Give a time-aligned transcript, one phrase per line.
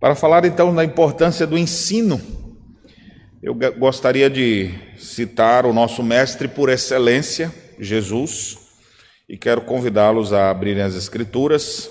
[0.00, 2.18] Para falar então da importância do ensino,
[3.42, 8.56] eu gostaria de citar o nosso mestre por excelência, Jesus,
[9.28, 11.90] e quero convidá-los a abrirem as Escrituras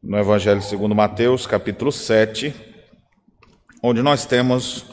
[0.00, 2.54] no Evangelho segundo Mateus, capítulo 7,
[3.82, 4.84] onde nós temos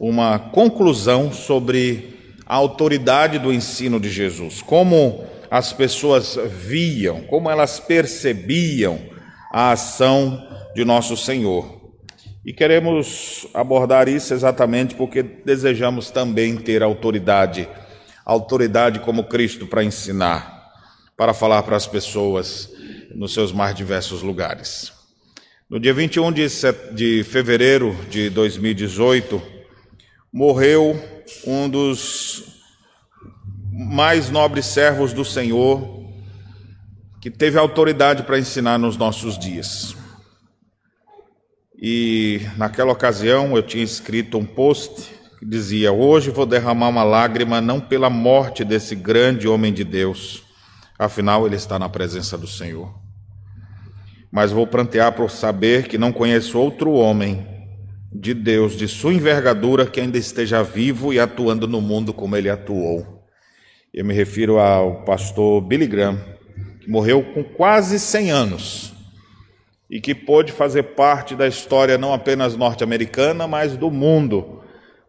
[0.00, 7.78] uma conclusão sobre a autoridade do ensino de Jesus, como as pessoas viam, como elas
[7.78, 9.14] percebiam
[9.52, 11.92] a ação de nosso Senhor.
[12.44, 17.68] E queremos abordar isso exatamente porque desejamos também ter autoridade,
[18.24, 20.56] autoridade como Cristo para ensinar
[21.16, 22.70] para falar para as pessoas
[23.14, 24.92] nos seus mais diversos lugares.
[25.68, 26.46] No dia 21 de,
[26.92, 29.42] de fevereiro de 2018,
[30.32, 31.00] morreu
[31.46, 32.60] um dos
[33.72, 35.95] mais nobres servos do Senhor,
[37.26, 39.96] que teve autoridade para ensinar nos nossos dias.
[41.76, 47.60] E naquela ocasião eu tinha escrito um post que dizia: Hoje vou derramar uma lágrima
[47.60, 50.44] não pela morte desse grande homem de Deus,
[50.96, 52.94] afinal ele está na presença do Senhor.
[54.30, 57.44] Mas vou prantear por saber que não conheço outro homem
[58.12, 62.48] de Deus de sua envergadura que ainda esteja vivo e atuando no mundo como ele
[62.48, 63.26] atuou.
[63.92, 66.35] Eu me refiro ao pastor Billy Graham,
[66.86, 68.92] morreu com quase 100 anos
[69.88, 74.62] e que pôde fazer parte da história não apenas norte-americana, mas do mundo,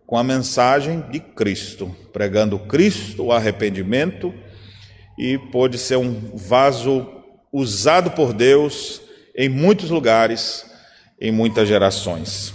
[0.06, 4.34] com a mensagem de Cristo, pregando Cristo, o arrependimento
[5.18, 7.08] e pôde ser um vaso
[7.52, 9.02] usado por Deus
[9.36, 10.66] em muitos lugares,
[11.20, 12.54] em muitas gerações.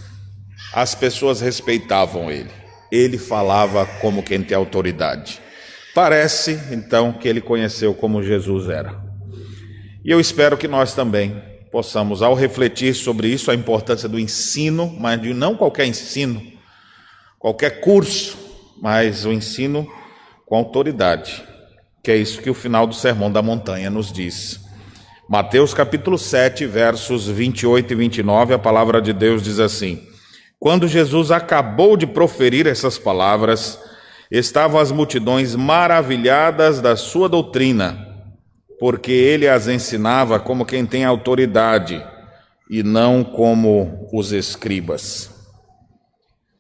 [0.73, 2.51] As pessoas respeitavam ele.
[2.91, 5.41] Ele falava como quem tem autoridade.
[5.95, 9.12] Parece, então, que ele conheceu como Jesus era.
[10.05, 14.95] E eu espero que nós também possamos, ao refletir sobre isso, a importância do ensino,
[14.99, 16.43] mas de não qualquer ensino,
[17.39, 18.37] qualquer curso,
[18.81, 19.87] mas o ensino
[20.45, 21.53] com autoridade
[22.03, 24.61] que é isso que o final do Sermão da Montanha nos diz.
[25.29, 30.03] Mateus capítulo 7, versos 28 e 29, a palavra de Deus diz assim:
[30.59, 33.79] Quando Jesus acabou de proferir essas palavras,
[34.31, 38.12] estavam as multidões maravilhadas da sua doutrina,
[38.83, 42.05] porque ele as ensinava como quem tem autoridade
[42.69, 45.31] e não como os escribas.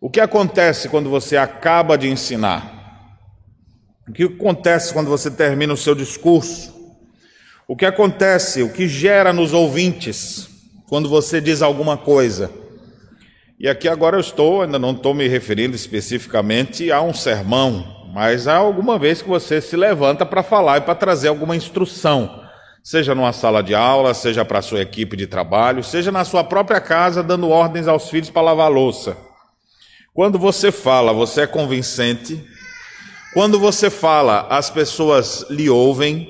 [0.00, 3.18] O que acontece quando você acaba de ensinar?
[4.08, 6.72] O que acontece quando você termina o seu discurso?
[7.66, 10.48] O que acontece, o que gera nos ouvintes
[10.88, 12.52] quando você diz alguma coisa?
[13.58, 18.46] E aqui agora eu estou, ainda não estou me referindo especificamente a um sermão, mas
[18.46, 22.42] há alguma vez que você se levanta para falar e para trazer alguma instrução,
[22.84, 26.44] seja numa sala de aula, seja para a sua equipe de trabalho, seja na sua
[26.44, 29.16] própria casa, dando ordens aos filhos para lavar louça.
[30.12, 32.44] Quando você fala, você é convincente,
[33.32, 36.28] quando você fala, as pessoas lhe ouvem.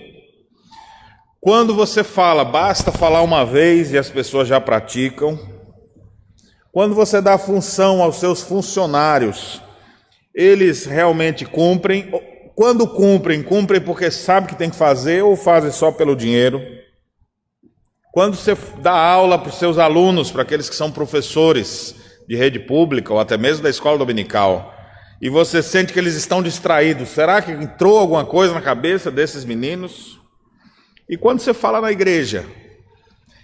[1.41, 5.37] Quando você fala, basta falar uma vez e as pessoas já praticam.
[6.71, 9.61] Quando você dá função aos seus funcionários,
[10.35, 12.11] eles realmente cumprem.
[12.55, 16.61] Quando cumprem, cumprem porque sabem que tem que fazer ou fazem só pelo dinheiro.
[18.13, 21.95] Quando você dá aula para os seus alunos, para aqueles que são professores
[22.29, 24.75] de rede pública ou até mesmo da escola dominical,
[25.21, 27.09] e você sente que eles estão distraídos.
[27.09, 30.19] Será que entrou alguma coisa na cabeça desses meninos?
[31.09, 32.45] E quando você fala na igreja,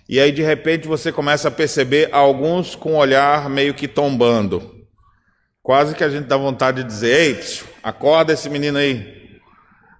[0.08, 4.77] e aí de repente você começa a perceber alguns com o olhar meio que tombando.
[5.68, 7.40] Quase que a gente dá vontade de dizer: Ei,
[7.82, 9.38] acorda esse menino aí.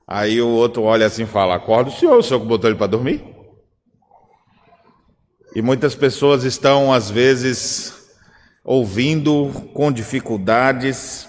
[0.06, 2.78] Aí o outro olha assim e fala: Acorda o senhor, o senhor que botou ele
[2.78, 3.22] para dormir?
[5.54, 7.92] E muitas pessoas estão, às vezes,
[8.64, 11.28] ouvindo com dificuldades,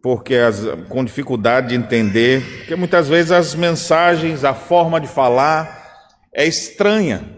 [0.00, 6.06] porque as, com dificuldade de entender, porque muitas vezes as mensagens, a forma de falar
[6.32, 7.36] é estranha.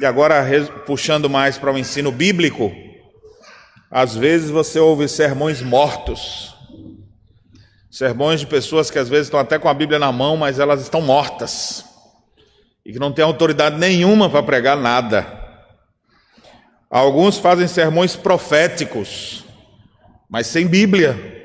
[0.00, 0.46] E agora,
[0.86, 2.70] puxando mais para o ensino bíblico,
[3.90, 6.54] às vezes você ouve sermões mortos,
[7.90, 10.80] sermões de pessoas que às vezes estão até com a Bíblia na mão, mas elas
[10.80, 11.84] estão mortas,
[12.86, 15.26] e que não têm autoridade nenhuma para pregar nada.
[16.88, 19.44] Alguns fazem sermões proféticos,
[20.28, 21.38] mas sem Bíblia.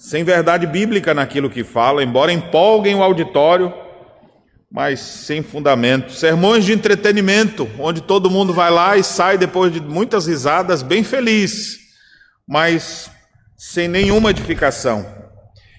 [0.00, 3.70] Sem verdade bíblica naquilo que fala, embora empolguem o auditório,
[4.70, 6.12] mas sem fundamento.
[6.12, 11.02] Sermões de entretenimento, onde todo mundo vai lá e sai depois de muitas risadas, bem
[11.02, 11.78] feliz,
[12.46, 13.10] mas
[13.56, 15.04] sem nenhuma edificação.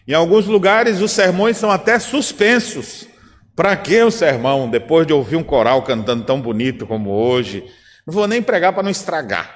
[0.08, 3.08] Em alguns lugares os sermões são até suspensos.
[3.56, 7.64] Para que o sermão, depois de ouvir um coral cantando tão bonito como hoje,
[8.06, 9.56] Não vou nem pregar para não estragar.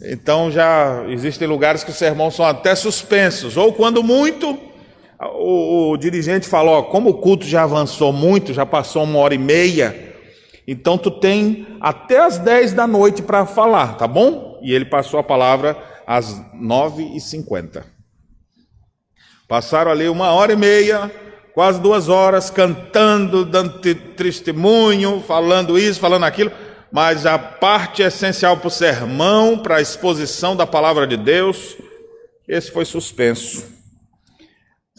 [0.00, 4.58] Então já existem lugares que os sermões são até suspensos, ou quando muito,
[5.20, 9.34] o, o dirigente fala: ó, como o culto já avançou muito, já passou uma hora
[9.34, 10.14] e meia,
[10.66, 14.58] então tu tem até as 10 da noite para falar, tá bom?
[14.62, 15.76] E ele passou a palavra
[16.06, 17.84] às 9h50.
[19.46, 21.10] Passaram ali uma hora e meia,
[21.52, 23.78] quase duas horas, cantando, dando
[24.16, 26.50] testemunho, falando isso, falando aquilo,
[26.90, 31.76] mas a parte essencial para o sermão, para a exposição da palavra de Deus,
[32.48, 33.73] esse foi suspenso.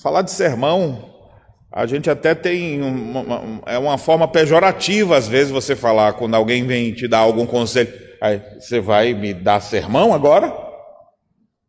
[0.05, 1.15] Falar de sermão
[1.71, 6.35] a gente até tem uma, uma, é uma forma pejorativa às vezes você falar quando
[6.35, 7.91] alguém vem te dar algum conselho,
[8.21, 10.55] aí você vai me dar sermão agora?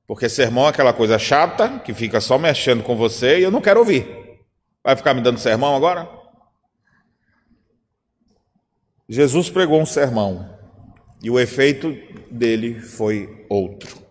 [0.07, 3.63] Porque sermão é aquela coisa chata que fica só mexendo com você e eu não
[3.63, 4.07] quero ouvir.
[4.85, 6.07] Vai ficar me dando sermão agora?
[9.09, 10.47] Jesus pregou um sermão
[11.23, 11.97] e o efeito
[12.31, 14.06] dele foi outro.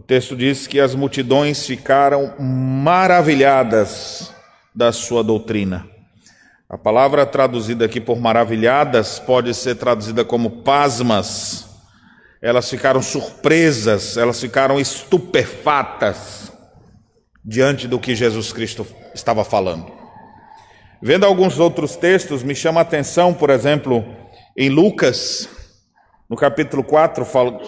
[0.00, 4.32] O texto diz que as multidões ficaram maravilhadas
[4.74, 5.86] da sua doutrina.
[6.70, 11.68] A palavra traduzida aqui por maravilhadas pode ser traduzida como pasmas.
[12.40, 16.50] Elas ficaram surpresas, elas ficaram estupefatas
[17.44, 19.92] diante do que Jesus Cristo estava falando.
[21.02, 24.02] Vendo alguns outros textos, me chama a atenção, por exemplo,
[24.56, 25.46] em Lucas,
[26.26, 27.26] no capítulo 4,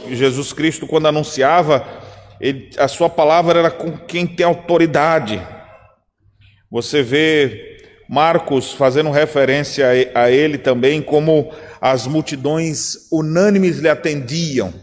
[0.08, 2.01] Jesus Cristo, quando anunciava,
[2.42, 5.40] ele, a sua palavra era com quem tem autoridade.
[6.68, 7.78] Você vê
[8.08, 14.74] Marcos fazendo referência a ele também, como as multidões unânimes lhe atendiam.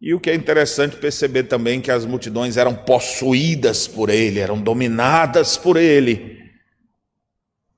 [0.00, 4.58] E o que é interessante perceber também que as multidões eram possuídas por ele, eram
[4.58, 6.38] dominadas por ele,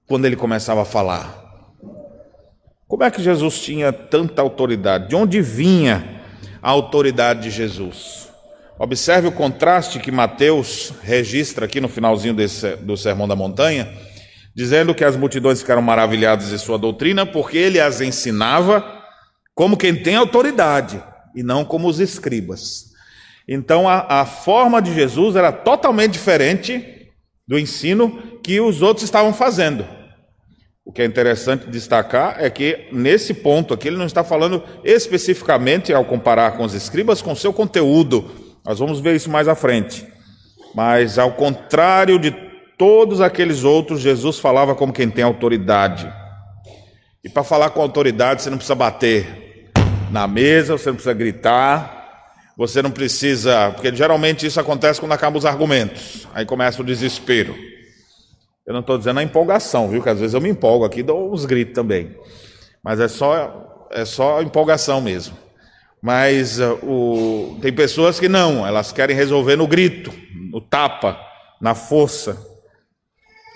[0.06, 1.40] quando ele começava a falar.
[2.86, 5.08] Como é que Jesus tinha tanta autoridade?
[5.08, 6.22] De onde vinha
[6.62, 8.29] a autoridade de Jesus?
[8.82, 13.92] Observe o contraste que Mateus registra aqui no finalzinho desse, do Sermão da Montanha,
[14.54, 18.82] dizendo que as multidões ficaram maravilhadas de sua doutrina, porque ele as ensinava
[19.54, 20.98] como quem tem autoridade,
[21.36, 22.86] e não como os escribas.
[23.46, 27.12] Então a, a forma de Jesus era totalmente diferente
[27.46, 29.86] do ensino que os outros estavam fazendo.
[30.86, 35.92] O que é interessante destacar é que, nesse ponto aqui, ele não está falando especificamente,
[35.92, 40.06] ao comparar com os escribas, com seu conteúdo, nós vamos ver isso mais à frente.
[40.74, 42.30] Mas, ao contrário de
[42.78, 46.10] todos aqueles outros, Jesus falava como quem tem autoridade.
[47.22, 49.70] E para falar com autoridade, você não precisa bater
[50.10, 53.70] na mesa, você não precisa gritar, você não precisa.
[53.72, 57.54] Porque geralmente isso acontece quando acabam os argumentos, aí começa o desespero.
[58.66, 60.02] Eu não estou dizendo a empolgação, viu?
[60.02, 62.16] Que às vezes eu me empolgo aqui, dou uns gritos também.
[62.82, 65.36] Mas é só, é só empolgação mesmo.
[66.02, 67.58] Mas uh, o...
[67.60, 70.12] tem pessoas que não, elas querem resolver no grito,
[70.50, 71.20] no tapa,
[71.60, 72.46] na força.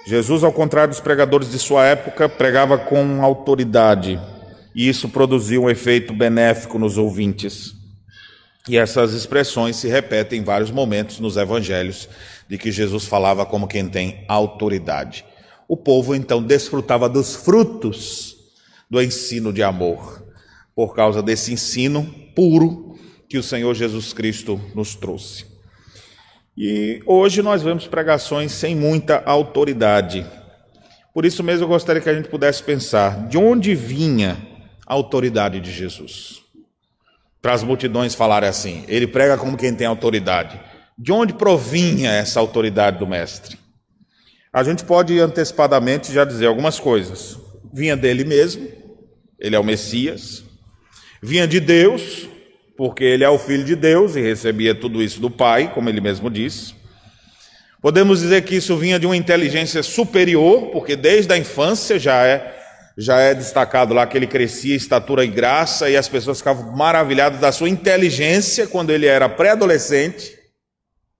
[0.06, 4.20] Jesus, ao contrário dos pregadores de sua época, pregava com autoridade,
[4.74, 7.72] e isso produziu um efeito benéfico nos ouvintes.
[8.68, 12.08] E essas expressões se repetem em vários momentos nos evangelhos,
[12.48, 15.24] de que Jesus falava como quem tem autoridade.
[15.66, 18.36] O povo então desfrutava dos frutos
[18.90, 20.23] do ensino de amor,
[20.74, 22.04] por causa desse ensino
[22.34, 22.96] puro
[23.28, 25.46] que o Senhor Jesus Cristo nos trouxe.
[26.56, 30.24] E hoje nós vemos pregações sem muita autoridade.
[31.12, 34.36] Por isso mesmo eu gostaria que a gente pudesse pensar de onde vinha
[34.86, 36.42] a autoridade de Jesus.
[37.40, 40.60] Para as multidões falarem assim, ele prega como quem tem autoridade.
[40.96, 43.58] De onde provinha essa autoridade do Mestre?
[44.52, 47.36] A gente pode antecipadamente já dizer algumas coisas.
[47.72, 48.68] Vinha dele mesmo,
[49.40, 50.43] ele é o Messias,
[51.26, 52.28] Vinha de Deus,
[52.76, 55.98] porque ele é o filho de Deus e recebia tudo isso do Pai, como ele
[55.98, 56.74] mesmo disse.
[57.80, 62.60] Podemos dizer que isso vinha de uma inteligência superior, porque desde a infância já é
[62.98, 67.40] já é destacado lá que ele crescia estatura e graça e as pessoas ficavam maravilhadas
[67.40, 70.38] da sua inteligência quando ele era pré-adolescente,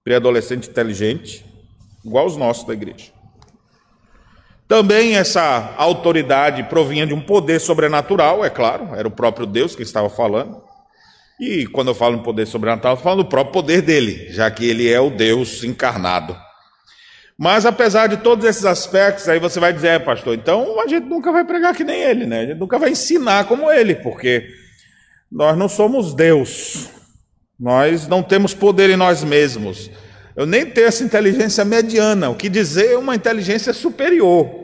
[0.04, 1.46] pré-adolescente inteligente,
[2.04, 3.13] igual os nossos da igreja.
[4.66, 9.82] Também essa autoridade provinha de um poder sobrenatural, é claro, era o próprio Deus que
[9.82, 10.62] estava falando.
[11.38, 14.68] E quando eu falo em poder sobrenatural, eu falo do próprio poder dele, já que
[14.68, 16.36] ele é o Deus encarnado.
[17.36, 21.04] Mas apesar de todos esses aspectos, aí você vai dizer, é, pastor, então a gente
[21.06, 22.40] nunca vai pregar que nem ele, né?
[22.40, 24.48] A gente nunca vai ensinar como ele, porque
[25.30, 26.88] nós não somos Deus.
[27.58, 29.90] Nós não temos poder em nós mesmos.
[30.36, 34.62] Eu nem tenho essa inteligência mediana, o que dizer é uma inteligência superior.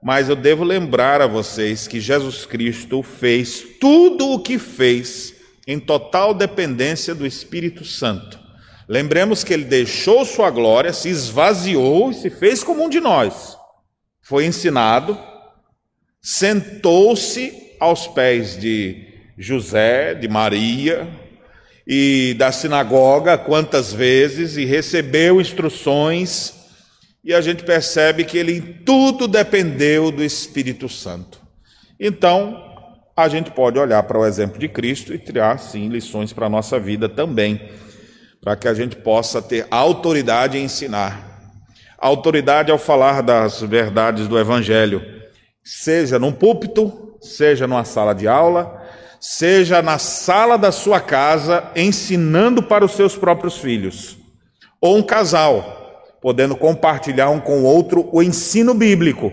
[0.00, 5.34] mas eu devo lembrar a vocês que Jesus Cristo fez tudo o que fez
[5.66, 8.38] em total dependência do Espírito Santo.
[8.88, 13.56] Lembremos que ele deixou sua glória, se esvaziou e se fez como um de nós.
[14.22, 15.18] Foi ensinado,
[16.22, 19.04] sentou-se aos pés de
[19.36, 21.08] José, de Maria
[21.88, 26.52] e da sinagoga quantas vezes e recebeu instruções,
[27.24, 31.40] e a gente percebe que ele em tudo dependeu do Espírito Santo.
[31.98, 32.62] Então,
[33.16, 36.50] a gente pode olhar para o exemplo de Cristo e tirar, sim, lições para a
[36.50, 37.60] nossa vida também
[38.40, 41.52] para que a gente possa ter autoridade em ensinar.
[41.98, 45.02] Autoridade ao falar das verdades do Evangelho,
[45.64, 48.77] seja num púlpito, seja numa sala de aula,
[49.20, 54.16] seja na sala da sua casa, ensinando para os seus próprios filhos,
[54.80, 59.32] ou um casal, podendo compartilhar um com o outro o ensino bíblico,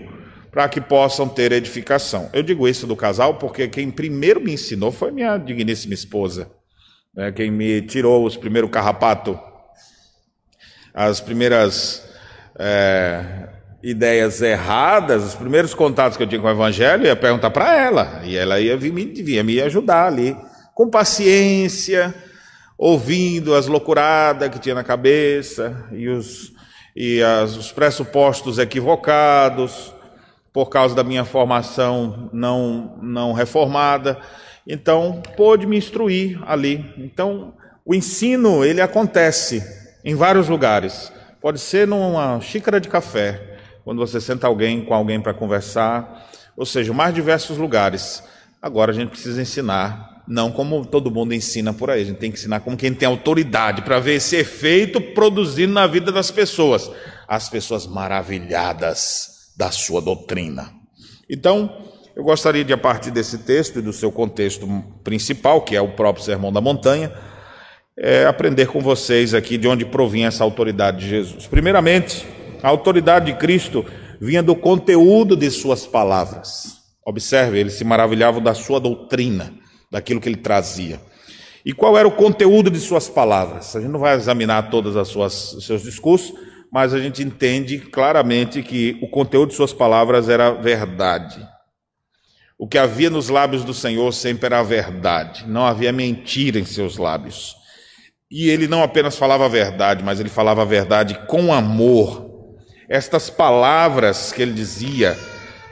[0.50, 2.30] para que possam ter edificação.
[2.32, 6.50] Eu digo isso do casal porque quem primeiro me ensinou foi minha digníssima esposa
[7.16, 9.40] né, quem me tirou os primeiros carrapato,
[10.92, 12.06] as primeiras
[12.58, 13.48] é,
[13.86, 18.20] ideias erradas, os primeiros contatos que eu tinha com o Evangelho, ia perguntar para ela,
[18.24, 20.36] e ela ia, vir, ia me ajudar ali,
[20.74, 22.12] com paciência,
[22.76, 26.52] ouvindo as loucuradas que tinha na cabeça e os,
[26.96, 29.94] e as, os pressupostos equivocados,
[30.52, 34.18] por causa da minha formação não, não reformada.
[34.66, 36.92] Então, pôde me instruir ali.
[36.98, 39.62] Então, o ensino, ele acontece
[40.04, 41.12] em vários lugares.
[41.40, 43.45] Pode ser numa xícara de café,
[43.86, 48.20] quando você senta alguém com alguém para conversar, ou seja, mais diversos lugares.
[48.60, 52.32] Agora a gente precisa ensinar, não como todo mundo ensina por aí, a gente tem
[52.32, 56.90] que ensinar como quem tem autoridade para ver esse efeito produzindo na vida das pessoas,
[57.28, 60.72] as pessoas maravilhadas da sua doutrina.
[61.30, 61.72] Então,
[62.16, 64.66] eu gostaria de, a partir desse texto e do seu contexto
[65.04, 67.12] principal, que é o próprio Sermão da Montanha,
[67.96, 71.46] é, aprender com vocês aqui de onde provinha essa autoridade de Jesus.
[71.46, 72.26] Primeiramente,
[72.62, 73.84] a autoridade de Cristo
[74.20, 76.76] vinha do conteúdo de suas palavras.
[77.04, 79.54] Observe, ele se maravilhava da sua doutrina,
[79.90, 81.00] daquilo que ele trazia.
[81.64, 83.74] E qual era o conteúdo de suas palavras?
[83.74, 86.32] A gente não vai examinar todos os seus discursos,
[86.72, 91.44] mas a gente entende claramente que o conteúdo de suas palavras era verdade.
[92.58, 96.96] O que havia nos lábios do Senhor sempre era verdade, não havia mentira em seus
[96.96, 97.54] lábios.
[98.30, 102.25] E ele não apenas falava a verdade, mas ele falava a verdade com amor.
[102.88, 105.18] Estas palavras que ele dizia,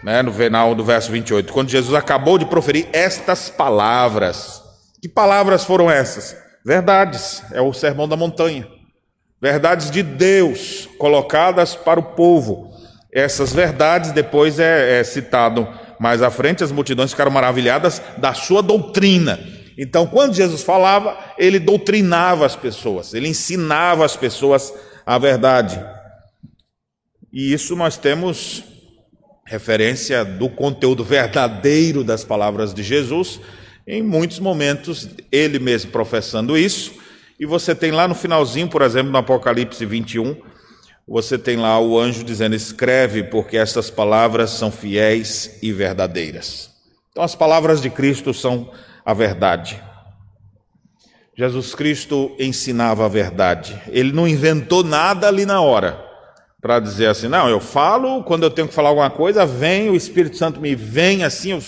[0.02, 4.62] né, no final do verso 28, quando Jesus acabou de proferir estas palavras,
[5.00, 6.36] que palavras foram essas?
[6.64, 8.66] Verdades, é o sermão da montanha.
[9.40, 12.72] Verdades de Deus colocadas para o povo.
[13.12, 15.68] Essas verdades depois é, é citado
[16.00, 19.38] mais à frente, as multidões ficaram maravilhadas da sua doutrina.
[19.78, 24.72] Então, quando Jesus falava, ele doutrinava as pessoas, ele ensinava as pessoas
[25.06, 25.80] a verdade.
[27.34, 28.62] E isso nós temos
[29.44, 33.40] referência do conteúdo verdadeiro das palavras de Jesus,
[33.84, 36.94] em muitos momentos ele mesmo professando isso.
[37.38, 40.36] E você tem lá no finalzinho, por exemplo, no Apocalipse 21,
[41.08, 46.70] você tem lá o anjo dizendo: escreve, porque estas palavras são fiéis e verdadeiras.
[47.10, 48.70] Então, as palavras de Cristo são
[49.04, 49.82] a verdade.
[51.36, 53.76] Jesus Cristo ensinava a verdade.
[53.88, 56.13] Ele não inventou nada ali na hora
[56.64, 59.94] para dizer assim: não, eu falo, quando eu tenho que falar alguma coisa, vem, o
[59.94, 61.50] Espírito Santo me vem assim.
[61.50, 61.62] Eu...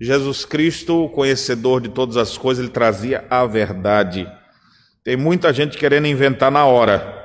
[0.00, 4.28] Jesus Cristo, conhecedor de todas as coisas, ele trazia a verdade.
[5.04, 7.22] Tem muita gente querendo inventar na hora.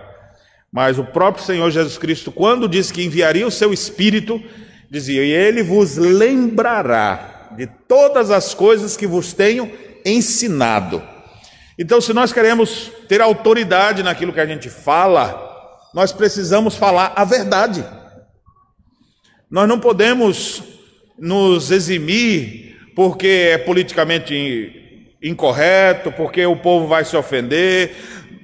[0.71, 4.39] Mas o próprio Senhor Jesus Cristo, quando disse que enviaria o seu Espírito,
[4.87, 9.71] dizia: E ele vos lembrará de todas as coisas que vos tenho
[10.05, 11.01] ensinado.
[11.75, 15.47] Então, se nós queremos ter autoridade naquilo que a gente fala,
[15.97, 17.83] nós precisamos falar a verdade.
[19.49, 20.61] Nós não podemos
[21.17, 27.95] nos eximir porque é politicamente incorreto, porque o povo vai se ofender,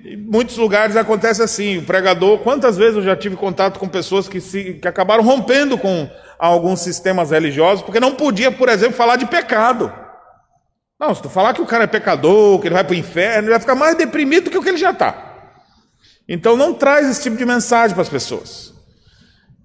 [0.03, 4.27] em muitos lugares acontece assim, o pregador, quantas vezes eu já tive contato com pessoas
[4.27, 9.15] que, se, que acabaram rompendo com alguns sistemas religiosos, porque não podia, por exemplo, falar
[9.15, 9.93] de pecado.
[10.99, 13.43] Não, se tu falar que o cara é pecador, que ele vai para o inferno,
[13.43, 15.32] ele vai ficar mais deprimido do que o que ele já está.
[16.27, 18.73] Então não traz esse tipo de mensagem para as pessoas.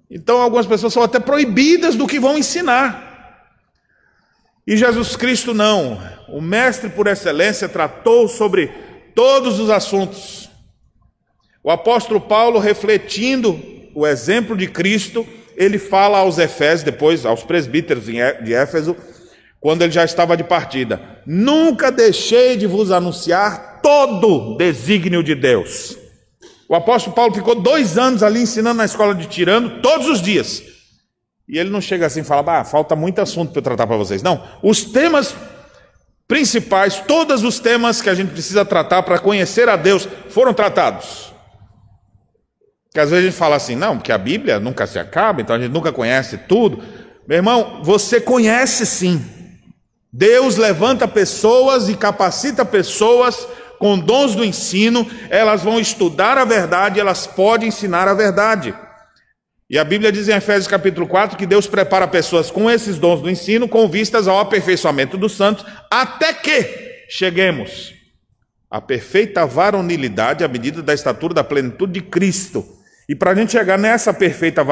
[0.09, 3.07] Então algumas pessoas são até proibidas do que vão ensinar.
[4.65, 5.99] E Jesus Cristo não.
[6.27, 8.67] O mestre por excelência tratou sobre
[9.15, 10.49] todos os assuntos.
[11.63, 13.59] O apóstolo Paulo, refletindo
[13.93, 18.95] o exemplo de Cristo, ele fala aos Efésios, depois aos presbíteros de Éfeso,
[19.59, 25.97] quando ele já estava de partida: Nunca deixei de vos anunciar todo desígnio de Deus.
[26.69, 30.61] O apóstolo Paulo ficou dois anos ali ensinando na escola de Tirano, todos os dias.
[31.47, 33.97] E ele não chega assim e fala, ah, falta muito assunto para eu tratar para
[33.97, 34.21] vocês.
[34.21, 35.35] Não, os temas
[36.27, 41.33] principais, todos os temas que a gente precisa tratar para conhecer a Deus foram tratados.
[42.93, 45.55] Que às vezes a gente fala assim, não, porque a Bíblia nunca se acaba, então
[45.55, 46.83] a gente nunca conhece tudo.
[47.27, 49.25] Meu irmão, você conhece sim.
[50.13, 53.47] Deus levanta pessoas e capacita pessoas
[53.79, 58.75] com dons do ensino, elas vão estudar a verdade, elas podem ensinar a verdade.
[59.69, 63.21] E a Bíblia diz em Efésios capítulo 4 que Deus prepara pessoas com esses dons
[63.21, 67.93] do ensino com vistas ao aperfeiçoamento dos santos, até que cheguemos
[68.69, 72.78] à perfeita varonilidade à medida da estatura da plenitude de Cristo.
[73.09, 74.63] E para a gente chegar nessa perfeita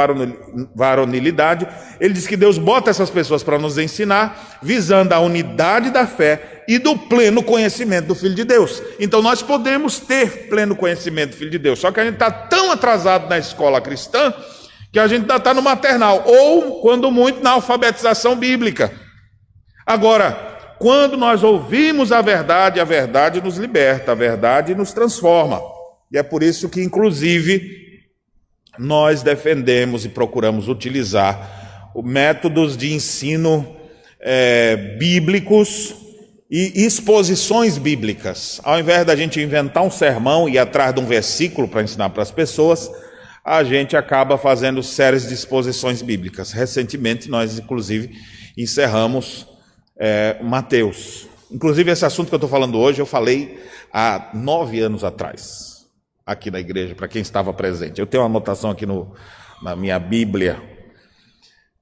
[0.76, 1.68] varonilidade,
[2.00, 6.64] ele diz que Deus bota essas pessoas para nos ensinar, visando a unidade da fé
[6.68, 8.80] e do pleno conhecimento do Filho de Deus.
[9.00, 12.30] Então nós podemos ter pleno conhecimento do Filho de Deus, só que a gente está
[12.30, 14.32] tão atrasado na escola cristã
[14.94, 18.92] que a gente ainda está no maternal, ou, quando muito, na alfabetização bíblica.
[19.84, 25.60] Agora, quando nós ouvimos a verdade, a verdade nos liberta, a verdade nos transforma.
[26.12, 27.87] E é por isso que, inclusive,
[28.78, 33.76] nós defendemos e procuramos utilizar métodos de ensino
[34.20, 35.96] é, bíblicos
[36.50, 38.62] e exposições bíblicas.
[38.64, 42.10] Ao invés da gente inventar um sermão e ir atrás de um versículo para ensinar
[42.10, 42.90] para as pessoas,
[43.44, 46.52] a gente acaba fazendo séries de exposições bíblicas.
[46.52, 48.16] Recentemente, nós, inclusive,
[48.58, 49.48] encerramos
[49.98, 51.28] é, Mateus.
[51.52, 53.58] Inclusive, esse assunto que eu estou falando hoje, eu falei
[53.92, 55.67] há nove anos atrás,
[56.28, 58.02] aqui na igreja, para quem estava presente.
[58.02, 59.16] Eu tenho uma anotação aqui no,
[59.64, 60.62] na minha Bíblia.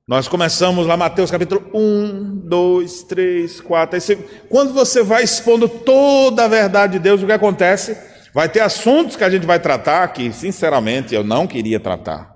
[0.07, 3.99] Nós começamos lá, Mateus capítulo 1, 2, 3, 4.
[4.47, 7.97] Quando você vai expondo toda a verdade de Deus, o que acontece?
[8.31, 12.35] Vai ter assuntos que a gente vai tratar que, sinceramente, eu não queria tratar.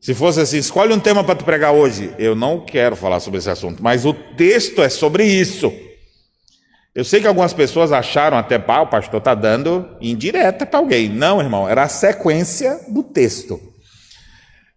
[0.00, 3.38] Se fosse assim, escolhe um tema para tu pregar hoje, eu não quero falar sobre
[3.38, 5.72] esse assunto, mas o texto é sobre isso.
[6.96, 11.10] Eu sei que algumas pessoas acharam até, pá, o pastor está dando indireta para alguém.
[11.10, 13.60] Não, irmão, era a sequência do texto.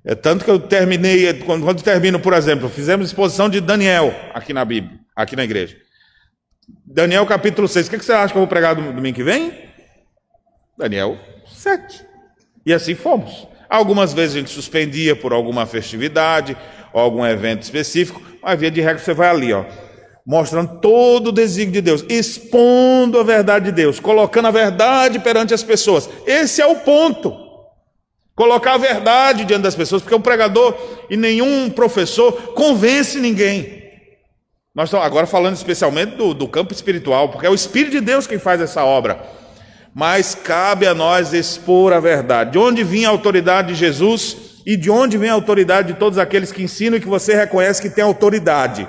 [0.04, 4.52] É tanto que eu terminei, quando, quando termino, por exemplo, fizemos exposição de Daniel aqui
[4.52, 5.78] na Bíblia, aqui na igreja.
[6.86, 7.88] Daniel capítulo 6.
[7.88, 9.54] O que você acha que eu vou pregar domingo que vem?
[10.78, 12.06] Daniel 7.
[12.66, 13.48] E assim fomos.
[13.70, 16.58] Algumas vezes a gente suspendia por alguma festividade
[16.92, 19.64] ou algum evento específico, mas via de regra você vai ali, ó,
[20.26, 25.54] mostrando todo o desígnio de Deus, expondo a verdade de Deus, colocando a verdade perante
[25.54, 26.10] as pessoas.
[26.26, 27.34] Esse é o ponto.
[28.36, 30.76] Colocar a verdade diante das pessoas, porque o pregador
[31.10, 33.80] e nenhum professor convence ninguém.
[34.74, 38.28] Nós estamos agora falando especialmente do, do campo espiritual, porque é o Espírito de Deus
[38.28, 39.40] quem faz essa obra
[39.94, 42.52] mas cabe a nós expor a verdade.
[42.52, 46.18] De onde vinha a autoridade de Jesus e de onde vem a autoridade de todos
[46.18, 48.88] aqueles que ensinam e que você reconhece que tem autoridade?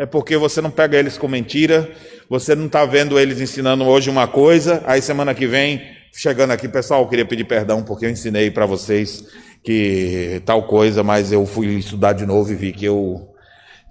[0.00, 1.86] É porque você não pega eles com mentira,
[2.26, 6.66] você não está vendo eles ensinando hoje uma coisa, aí semana que vem, chegando aqui,
[6.66, 9.22] pessoal, eu queria pedir perdão porque eu ensinei para vocês
[9.62, 13.28] que tal coisa, mas eu fui estudar de novo e vi que eu,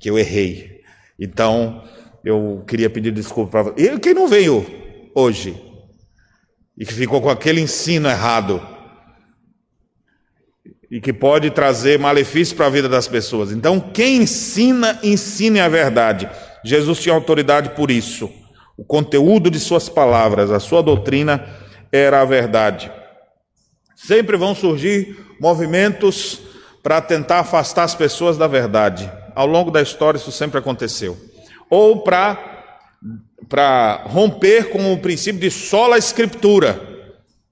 [0.01, 0.81] que eu errei.
[1.19, 1.83] Então,
[2.25, 4.65] eu queria pedir desculpa para E quem não veio
[5.13, 5.69] hoje?
[6.75, 8.65] e que ficou com aquele ensino errado
[10.91, 13.51] e que pode trazer malefício para a vida das pessoas.
[13.51, 16.29] Então, quem ensina, ensine a verdade.
[16.63, 18.29] Jesus tinha autoridade por isso.
[18.77, 21.45] O conteúdo de suas palavras, a sua doutrina
[21.91, 22.91] era a verdade.
[23.95, 26.41] Sempre vão surgir movimentos
[26.81, 29.11] para tentar afastar as pessoas da verdade.
[29.35, 31.17] Ao longo da história isso sempre aconteceu.
[31.69, 32.57] Ou para
[33.47, 36.88] para romper com o princípio de sola escritura,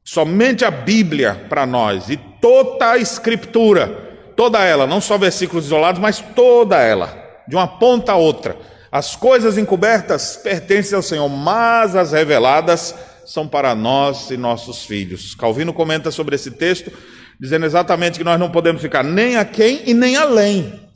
[0.07, 5.99] somente a Bíblia para nós e toda a escritura, toda ela, não só versículos isolados,
[5.99, 7.13] mas toda ela,
[7.45, 8.55] de uma ponta a outra.
[8.89, 15.35] As coisas encobertas pertencem ao Senhor, mas as reveladas são para nós e nossos filhos.
[15.35, 16.89] Calvino comenta sobre esse texto,
[17.37, 20.87] dizendo exatamente que nós não podemos ficar nem aquém e nem além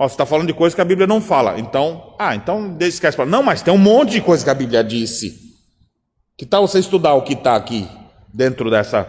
[0.00, 1.58] Ó, você está falando de coisa que a Bíblia não fala.
[1.58, 3.18] Então, ah, então esquece.
[3.24, 5.56] Não, mas tem um monte de coisa que a Bíblia disse.
[6.36, 7.88] Que tal você estudar o que está aqui,
[8.32, 9.08] dentro dessa,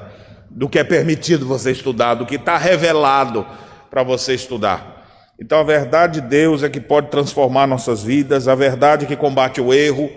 [0.50, 3.46] do que é permitido você estudar, do que está revelado
[3.90, 5.00] para você estudar.
[5.40, 9.62] Então, a verdade de Deus é que pode transformar nossas vidas, a verdade que combate
[9.62, 10.10] o erro.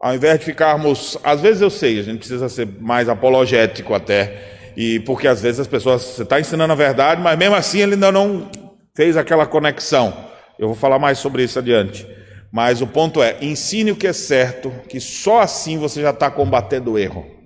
[0.00, 4.72] Ao invés de ficarmos, às vezes eu sei, a gente precisa ser mais apologético até
[4.76, 7.94] E porque às vezes as pessoas, você está ensinando a verdade, mas mesmo assim ele
[7.94, 8.50] ainda não
[8.96, 10.12] fez aquela conexão.
[10.58, 12.06] Eu vou falar mais sobre isso adiante.
[12.50, 16.30] Mas o ponto é: ensine o que é certo, que só assim você já está
[16.30, 17.39] combatendo o erro.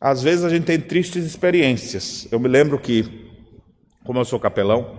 [0.00, 2.26] Às vezes a gente tem tristes experiências.
[2.32, 3.28] Eu me lembro que,
[4.02, 4.98] como eu sou capelão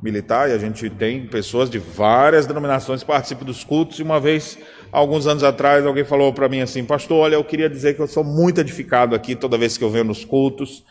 [0.00, 4.20] militar, e a gente tem pessoas de várias denominações que participam dos cultos, e uma
[4.20, 4.56] vez,
[4.92, 8.06] alguns anos atrás, alguém falou para mim assim: Pastor, olha, eu queria dizer que eu
[8.06, 10.84] sou muito edificado aqui toda vez que eu venho nos cultos,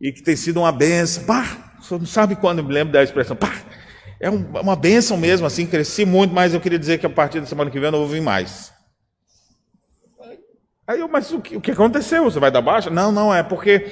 [0.00, 1.24] e que tem sido uma benção.
[1.24, 3.52] Pá, você não sabe quando eu me lembro da expressão, pá,
[4.18, 7.46] é uma benção mesmo, assim, cresci muito, mas eu queria dizer que a partir da
[7.46, 8.72] semana que vem eu não vou vir mais.
[10.90, 12.24] Aí eu, mas o que, o que aconteceu?
[12.24, 12.90] Você vai dar baixa?
[12.90, 13.86] Não, não, é porque,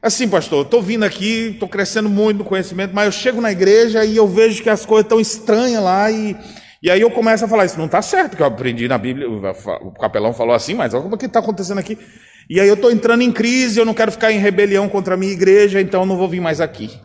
[0.00, 4.02] assim, pastor, estou vindo aqui, estou crescendo muito no conhecimento, mas eu chego na igreja
[4.02, 6.34] e eu vejo que as coisas estão estranhas lá e,
[6.82, 9.28] e aí eu começo a falar, isso não está certo, que eu aprendi na Bíblia,
[9.28, 11.98] o capelão falou assim, mas olha o que está acontecendo aqui.
[12.48, 15.18] E aí eu estou entrando em crise, eu não quero ficar em rebelião contra a
[15.18, 16.98] minha igreja, então eu não vou vir mais aqui.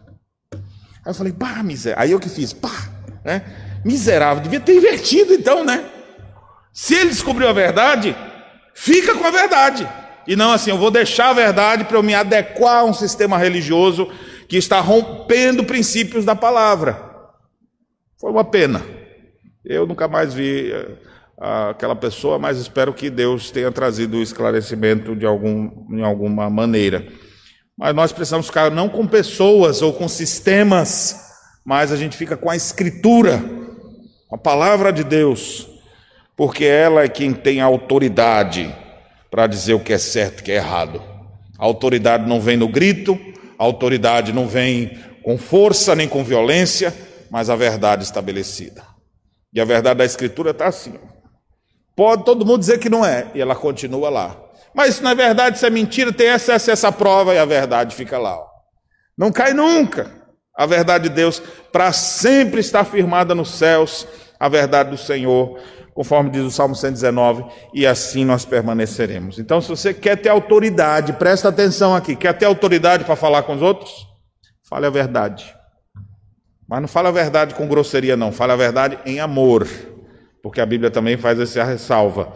[0.54, 2.02] Aí eu falei, pá, miserável.
[2.02, 2.90] Aí eu que fiz, pá,
[3.26, 3.42] né?
[3.84, 5.84] Miserável, devia ter invertido então, né?
[6.72, 8.16] Se ele descobriu a verdade,
[8.78, 9.90] fica com a verdade.
[10.28, 13.38] E não assim, eu vou deixar a verdade para eu me adequar a um sistema
[13.38, 14.08] religioso
[14.48, 17.02] que está rompendo princípios da palavra.
[18.20, 18.84] Foi uma pena.
[19.66, 20.98] Eu nunca mais vi eh,
[21.70, 27.08] aquela pessoa, mas espero que Deus tenha trazido o esclarecimento de algum, em alguma maneira.
[27.78, 31.16] Mas nós precisamos ficar não com pessoas ou com sistemas,
[31.66, 33.44] mas a gente fica com a Escritura,
[34.28, 35.68] com a palavra de Deus,
[36.38, 38.74] porque ela é quem tem autoridade
[39.30, 41.02] para dizer o que é certo e o que é errado.
[41.58, 43.20] A autoridade não vem no grito,
[43.58, 46.94] a autoridade não vem com força nem com violência,
[47.32, 48.84] mas a verdade estabelecida.
[49.52, 50.94] E a verdade da Escritura está assim.
[51.96, 54.40] Pode todo mundo dizer que não é, e ela continua lá.
[54.76, 58.20] Mas na verdade isso é mentira, tem essa, essa, essa prova e a verdade fica
[58.20, 58.38] lá.
[58.38, 58.46] Ó.
[59.18, 60.16] Não cai nunca.
[60.56, 64.08] A verdade de Deus para sempre está firmada nos céus,
[64.40, 65.60] a verdade do Senhor,
[65.98, 69.40] conforme diz o Salmo 119, e assim nós permaneceremos.
[69.40, 73.56] Então, se você quer ter autoridade, presta atenção aqui, quer ter autoridade para falar com
[73.56, 74.06] os outros?
[74.70, 75.56] Fale a verdade.
[76.70, 79.68] Mas não fale a verdade com grosseria, não, fale a verdade em amor,
[80.44, 82.32] porque a Bíblia também faz essa ressalva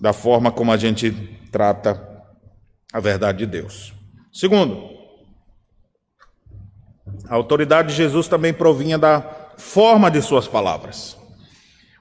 [0.00, 1.12] da forma como a gente
[1.52, 2.02] trata
[2.92, 3.94] a verdade de Deus.
[4.32, 4.82] Segundo,
[7.28, 9.22] a autoridade de Jesus também provinha da
[9.56, 11.16] forma de suas palavras.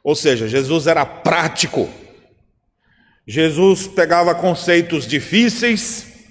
[0.06, 1.90] Ou seja, Jesus era prático.
[3.28, 6.28] Jesus pegava conceitos difíceis,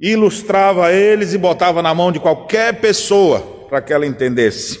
[0.00, 4.80] ilustrava eles e botava na mão de qualquer pessoa para que ela entendesse.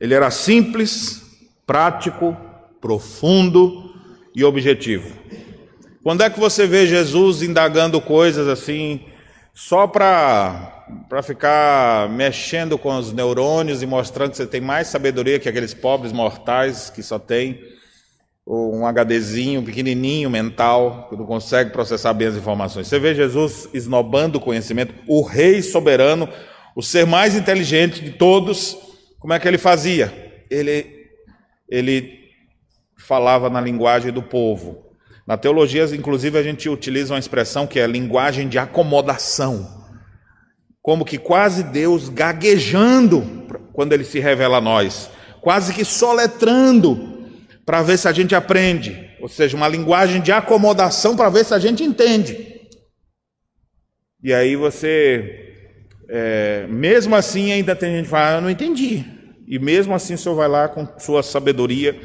[0.00, 1.20] Ele era simples,
[1.66, 2.34] prático,
[2.80, 3.94] profundo
[4.34, 5.14] e objetivo.
[6.02, 9.04] Quando é que você vê Jesus indagando coisas assim,
[9.52, 10.73] só para
[11.22, 16.12] ficar mexendo com os neurônios e mostrando que você tem mais sabedoria que aqueles pobres
[16.12, 17.60] mortais que só tem
[18.46, 22.88] um HDzinho pequenininho mental, que não consegue processar bem as informações?
[22.88, 26.28] Você vê Jesus esnobando o conhecimento, o rei soberano,
[26.76, 28.76] o ser mais inteligente de todos,
[29.18, 30.12] como é que ele fazia?
[30.50, 31.08] Ele,
[31.68, 32.18] ele
[32.98, 34.84] falava na linguagem do povo.
[35.26, 39.83] Na teologia, inclusive, a gente utiliza uma expressão que é linguagem de acomodação.
[40.84, 45.08] Como que quase Deus gaguejando quando ele se revela a nós,
[45.40, 47.24] quase que soletrando
[47.64, 51.54] para ver se a gente aprende, ou seja, uma linguagem de acomodação para ver se
[51.54, 52.60] a gente entende.
[54.22, 55.54] E aí você,
[56.06, 59.06] é, mesmo assim, ainda tem gente que fala, ah, eu não entendi.
[59.48, 61.98] E mesmo assim o senhor vai lá com sua sabedoria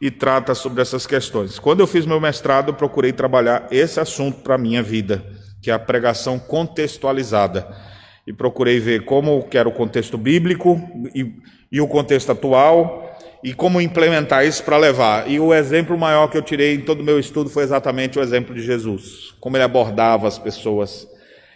[0.00, 1.58] e trata sobre essas questões.
[1.58, 5.22] Quando eu fiz meu mestrado, eu procurei trabalhar esse assunto para a minha vida,
[5.60, 7.94] que é a pregação contextualizada.
[8.26, 10.80] E procurei ver como que era o contexto bíblico
[11.14, 11.32] e,
[11.70, 13.06] e o contexto atual
[13.46, 15.30] e como implementar isso para levar.
[15.30, 18.22] E o exemplo maior que eu tirei em todo o meu estudo foi exatamente o
[18.22, 21.06] exemplo de Jesus, como ele abordava as pessoas,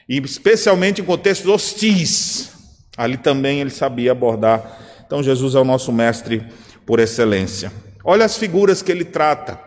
[0.09, 2.53] e especialmente em contextos hostis.
[2.97, 4.79] Ali também ele sabia abordar.
[5.05, 6.47] Então Jesus é o nosso mestre
[6.87, 7.73] por excelência.
[8.05, 9.59] Olha as figuras que ele trata,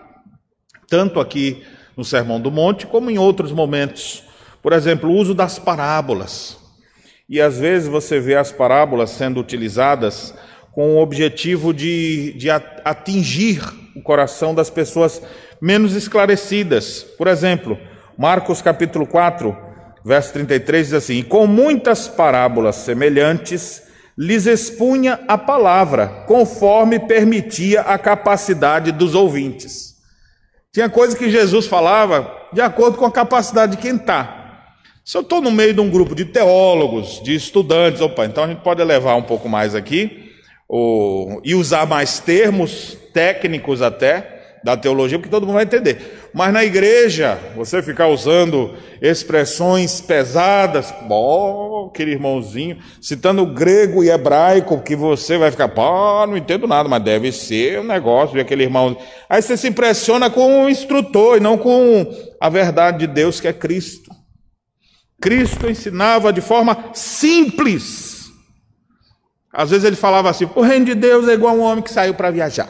[0.87, 1.63] tanto aqui
[1.95, 4.23] no Sermão do Monte, como em outros momentos.
[4.61, 6.57] Por exemplo, o uso das parábolas.
[7.29, 10.33] E às vezes você vê as parábolas sendo utilizadas
[10.71, 13.61] com o objetivo de, de atingir
[13.95, 15.21] o coração das pessoas
[15.61, 17.03] menos esclarecidas.
[17.17, 17.77] Por exemplo,
[18.17, 19.55] Marcos capítulo 4,
[20.03, 23.83] verso 33 diz assim: E com muitas parábolas semelhantes,
[24.17, 29.93] lhes expunha a palavra, conforme permitia a capacidade dos ouvintes.
[30.71, 34.42] Tinha coisa que Jesus falava de acordo com a capacidade de quem está.
[35.05, 38.47] Se eu estou no meio de um grupo de teólogos, de estudantes, opa, então a
[38.47, 40.31] gente pode levar um pouco mais aqui
[40.65, 46.29] ou, e usar mais termos técnicos até da teologia, porque todo mundo vai entender.
[46.33, 54.81] Mas na igreja, você ficar usando expressões pesadas, bom, aquele irmãozinho, citando grego e hebraico,
[54.81, 58.63] que você vai ficar, pô, não entendo nada, mas deve ser um negócio de aquele
[58.63, 58.95] irmão.
[59.29, 63.49] Aí você se impressiona com o instrutor e não com a verdade de Deus que
[63.49, 64.22] é Cristo.
[65.23, 68.29] Cristo ensinava de forma simples.
[69.53, 71.93] Às vezes ele falava assim: o reino de Deus é igual a um homem que
[71.93, 72.67] saiu para viajar.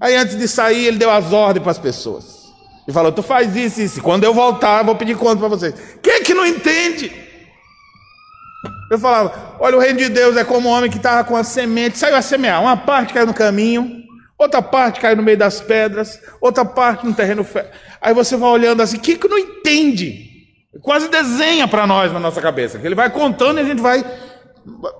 [0.00, 2.24] Aí antes de sair, ele deu as ordens para as pessoas.
[2.88, 4.00] E falou: Tu faz isso, isso.
[4.00, 5.74] Quando eu voltar, eu vou pedir conta para vocês.
[6.00, 7.12] Quem é que não entende?
[8.90, 11.44] Eu falava: Olha, o reino de Deus é como um homem que estava com a
[11.44, 12.62] semente, saiu a semear.
[12.62, 14.02] Uma parte caiu no caminho,
[14.38, 17.44] outra parte caiu no meio das pedras, outra parte no terreno.
[17.44, 17.66] Fe...
[18.00, 20.31] Aí você vai olhando assim: Quem é que não entende?
[20.80, 22.80] Quase desenha para nós na nossa cabeça.
[22.82, 24.00] Ele vai contando e a gente vai.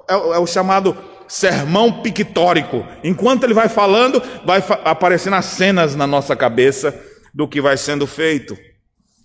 [0.09, 2.87] É, é o chamado sermão pictórico.
[3.03, 6.95] Enquanto ele vai falando, vai aparecendo as cenas na nossa cabeça
[7.33, 8.57] do que vai sendo feito.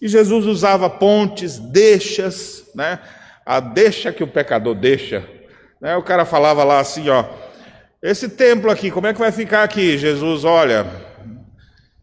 [0.01, 2.99] E Jesus usava pontes, deixas, né?
[3.45, 5.27] A deixa que o pecador deixa.
[5.81, 5.95] Né?
[5.97, 7.25] O cara falava lá assim, ó,
[8.01, 9.97] esse templo aqui, como é que vai ficar aqui?
[9.97, 10.85] Jesus, olha,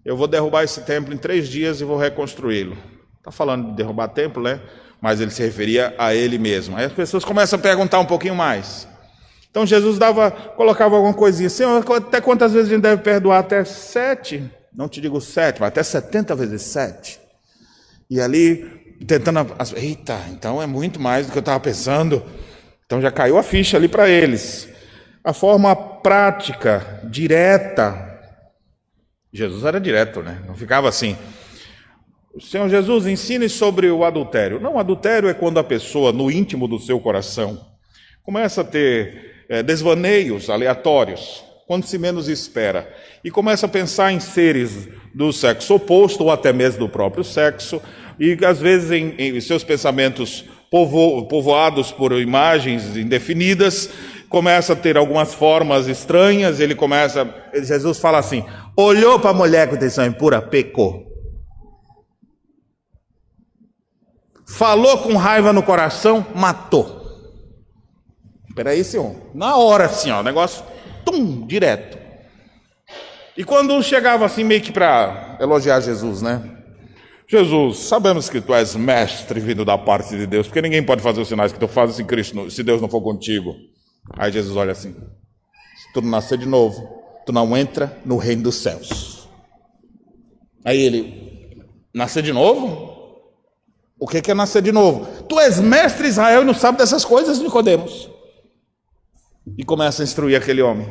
[0.05, 2.77] eu vou derrubar esse templo em três dias e vou reconstruí-lo.
[3.25, 4.61] Está falando de derrubar templo, né?
[5.01, 6.77] Mas ele se referia a ele mesmo.
[6.77, 8.87] Aí as pessoas começam a perguntar um pouquinho mais.
[9.51, 11.49] Então Jesus dava, colocava alguma coisinha.
[11.49, 13.39] Senhor, até quantas vezes a gente deve perdoar?
[13.39, 14.45] Até sete?
[14.71, 17.19] Não te digo sete, mas até setenta vezes sete.
[18.11, 19.57] E ali, tentando.
[19.75, 22.23] Eita, então é muito mais do que eu estava pensando.
[22.85, 24.69] Então já caiu a ficha ali para eles.
[25.25, 28.21] A forma prática, direta.
[29.33, 30.43] Jesus era direto, né?
[30.47, 31.17] Não ficava assim.
[32.35, 34.59] O Senhor Jesus ensine sobre o adultério.
[34.59, 37.61] Não, adultério é quando a pessoa, no íntimo do seu coração,
[38.25, 42.93] começa a ter é, desvaneios aleatórios, quando se menos espera,
[43.23, 47.81] e começa a pensar em seres do sexo oposto ou até mesmo do próprio sexo,
[48.19, 53.91] e às vezes em, em seus pensamentos povo, povoados por imagens indefinidas,
[54.29, 58.45] começa a ter algumas formas estranhas, ele começa, Jesus fala assim:
[58.77, 61.14] olhou para a mulher com intenção impura, pecou.
[64.47, 67.03] Falou com raiva no coração, matou.
[68.55, 69.17] Peraí, senhor.
[69.35, 70.65] Na hora, assim, ó, negócio,
[71.05, 71.99] tum, direto.
[73.37, 76.55] E quando chegava assim, meio que para elogiar Jesus, né?
[77.27, 81.21] Jesus, sabemos que tu és mestre vindo da parte de Deus, porque ninguém pode fazer
[81.21, 83.57] os sinais que tu fazes se, Cristo, se Deus não for contigo.
[84.13, 86.87] Aí Jesus olha assim: se tu não nascer de novo,
[87.27, 89.29] tu não entra no reino dos céus.
[90.65, 92.94] Aí ele, nascer de novo?
[93.99, 95.07] O que é nascer de novo?
[95.25, 98.15] Tu és mestre Israel e não sabe dessas coisas, Nicodemos
[99.59, 100.87] e começa a instruir aquele homem.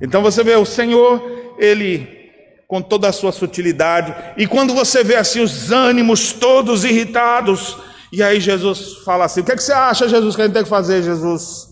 [0.00, 1.22] Então você vê o Senhor,
[1.58, 2.22] ele
[2.66, 7.76] com toda a sua sutilidade, e quando você vê assim os ânimos todos irritados,
[8.12, 10.54] e aí Jesus fala assim: O que, é que você acha, Jesus, que a gente
[10.54, 11.68] tem que fazer, Jesus?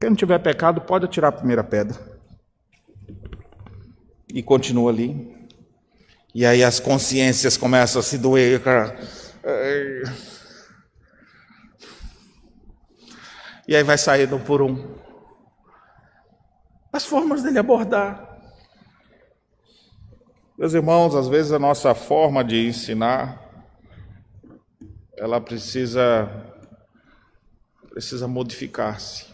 [0.00, 1.98] Quem não tiver pecado, pode atirar a primeira pedra.
[4.32, 5.32] E continua ali.
[6.34, 8.98] E aí as consciências começam a se doer, cara.
[13.66, 14.96] E aí vai saindo por um.
[16.92, 18.38] As formas dele abordar.
[20.58, 23.40] Meus irmãos, às vezes a nossa forma de ensinar,
[25.16, 26.28] ela precisa,
[27.88, 29.26] precisa modificar-se.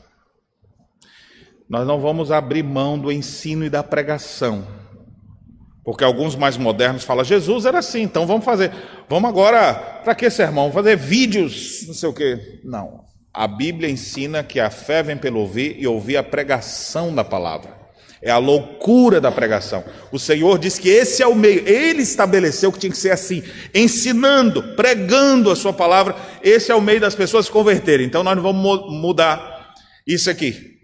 [1.69, 4.78] Nós não vamos abrir mão do ensino e da pregação.
[5.89, 8.71] Porque alguns mais modernos falam, Jesus era assim, então vamos fazer.
[9.09, 9.73] Vamos agora,
[10.05, 10.71] para que sermão?
[10.71, 12.61] Fazer vídeos, não sei o quê.
[12.63, 13.07] Não.
[13.33, 17.75] A Bíblia ensina que a fé vem pelo ouvir e ouvir a pregação da palavra.
[18.21, 19.83] É a loucura da pregação.
[20.13, 21.67] O Senhor diz que esse é o meio.
[21.67, 23.43] Ele estabeleceu que tinha que ser assim,
[23.75, 26.15] ensinando, pregando a sua palavra.
[26.43, 28.05] Esse é o meio das pessoas se converterem.
[28.05, 29.73] Então nós não vamos mudar
[30.07, 30.78] isso aqui.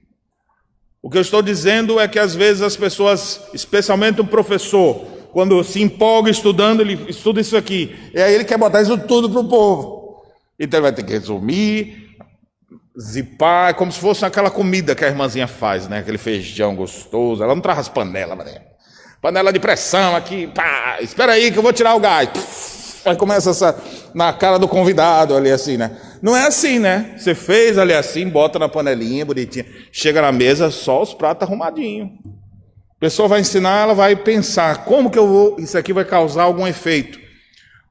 [1.05, 5.63] O que eu estou dizendo é que às vezes as pessoas, especialmente um professor, quando
[5.63, 7.95] se empolga estudando, ele estuda isso aqui.
[8.15, 10.23] E aí ele quer botar isso tudo para o povo.
[10.59, 12.09] Então ele vai ter que resumir,
[12.99, 15.99] zipar, é como se fosse aquela comida que a irmãzinha faz, né?
[15.99, 17.45] Aquele feijão gostoso.
[17.45, 18.59] Ela não traz as panelas, mas
[19.21, 23.03] panela de pressão aqui, pá, espera aí que eu vou tirar o gás.
[23.05, 23.77] aí começa essa
[24.15, 25.99] na cara do convidado ali assim, né?
[26.25, 27.17] Não é assim, né?
[27.19, 32.13] Você fez ali assim, bota na panelinha bonitinha, chega na mesa, só os pratos arrumadinhos.
[32.97, 36.45] A pessoa vai ensinar, ela vai pensar como que eu vou, isso aqui vai causar
[36.45, 37.21] algum efeito.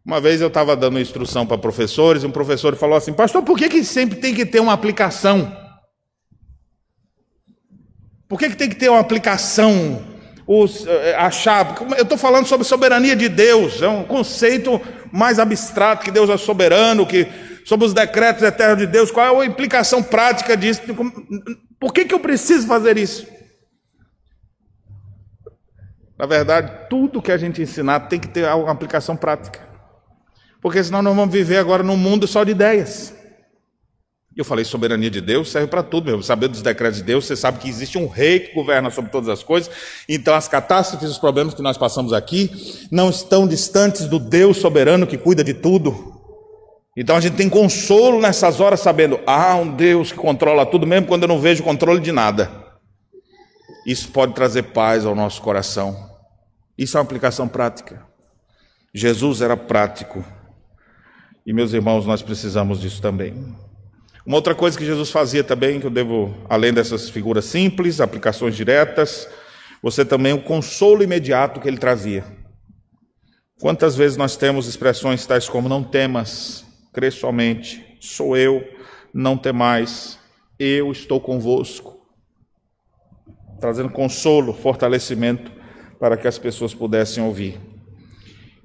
[0.03, 3.69] Uma vez eu estava dando instrução para professores, um professor falou assim: Pastor, por que,
[3.69, 5.55] que sempre tem que ter uma aplicação?
[8.27, 10.01] Por que, que tem que ter uma aplicação?
[10.47, 16.03] Os, eh, achar, eu estou falando sobre soberania de Deus, é um conceito mais abstrato
[16.03, 17.27] que Deus é soberano, que
[17.65, 20.81] sobre os decretos eternos de Deus, qual é a implicação prática disso?
[21.79, 23.27] Por que, que eu preciso fazer isso?
[26.17, 29.73] Na verdade, tudo que a gente ensinar tem que ter uma aplicação prática
[30.63, 33.13] porque senão nós vamos viver agora num mundo só de ideias.
[34.35, 36.23] Eu falei, soberania de Deus serve para tudo, mesmo.
[36.23, 39.27] Saber dos decretos de Deus, você sabe que existe um rei que governa sobre todas
[39.27, 39.69] as coisas.
[40.07, 42.49] Então, as catástrofes, os problemas que nós passamos aqui,
[42.89, 46.12] não estão distantes do Deus soberano que cuida de tudo.
[46.95, 51.07] Então, a gente tem consolo nessas horas, sabendo, há um Deus que controla tudo, mesmo
[51.07, 52.51] quando eu não vejo controle de nada.
[53.85, 56.09] Isso pode trazer paz ao nosso coração.
[56.77, 58.05] Isso é uma aplicação prática.
[58.93, 60.23] Jesus era prático.
[61.45, 63.55] E meus irmãos, nós precisamos disso também.
[64.25, 68.55] Uma outra coisa que Jesus fazia também, que eu devo, além dessas figuras simples, aplicações
[68.55, 69.27] diretas,
[69.81, 72.23] você também o consolo imediato que ele trazia.
[73.59, 78.63] Quantas vezes nós temos expressões tais como não temas, crê somente, sou eu,
[79.13, 80.19] não temais,
[80.59, 81.99] eu estou convosco.
[83.59, 85.51] Trazendo consolo, fortalecimento
[85.99, 87.59] para que as pessoas pudessem ouvir.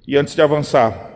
[0.07, 1.09] E antes de avançar,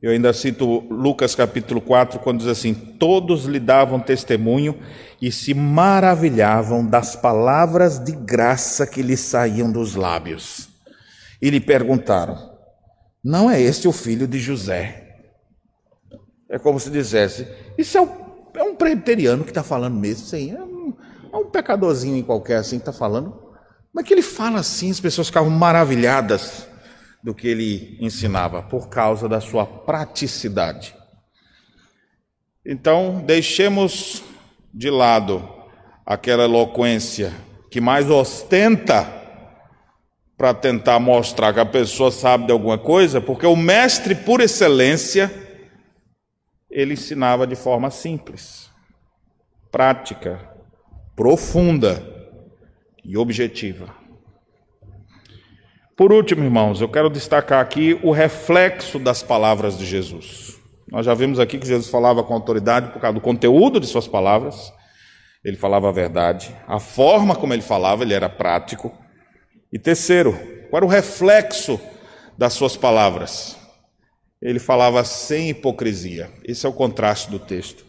[0.00, 4.78] eu ainda cito Lucas capítulo 4, quando diz assim: Todos lhe davam testemunho
[5.20, 10.68] e se maravilhavam das palavras de graça que lhe saíam dos lábios.
[11.40, 12.36] E lhe perguntaram:
[13.22, 15.03] Não é este o filho de José?
[16.54, 18.08] É como se dissesse: Isso é um,
[18.54, 18.76] é um
[19.42, 20.52] que está falando mesmo, sim.
[20.52, 20.94] É um,
[21.32, 23.42] é um pecadorzinho qualquer assim que está falando.
[23.92, 26.68] Mas que ele fala assim, as pessoas ficavam maravilhadas
[27.24, 30.94] do que ele ensinava, por causa da sua praticidade.
[32.64, 34.22] Então, deixemos
[34.72, 35.48] de lado
[36.06, 37.32] aquela eloquência
[37.68, 39.12] que mais ostenta
[40.36, 45.43] para tentar mostrar que a pessoa sabe de alguma coisa, porque o mestre por excelência
[46.74, 48.68] ele ensinava de forma simples,
[49.70, 50.40] prática,
[51.14, 52.04] profunda
[53.04, 53.94] e objetiva.
[55.96, 60.58] Por último, irmãos, eu quero destacar aqui o reflexo das palavras de Jesus.
[60.90, 64.08] Nós já vimos aqui que Jesus falava com autoridade por causa do conteúdo de suas
[64.08, 64.72] palavras,
[65.44, 68.92] ele falava a verdade, a forma como ele falava, ele era prático.
[69.72, 70.32] E terceiro,
[70.70, 71.80] qual era o reflexo
[72.36, 73.63] das suas palavras?
[74.44, 76.30] Ele falava sem hipocrisia.
[76.44, 77.82] Esse é o contraste do texto.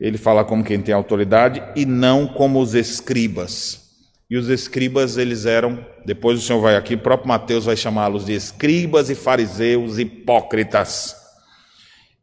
[0.00, 3.84] Ele fala como quem tem autoridade e não como os escribas.
[4.28, 8.24] E os escribas, eles eram, depois o Senhor vai aqui, o próprio Mateus vai chamá-los
[8.24, 11.14] de escribas e fariseus hipócritas.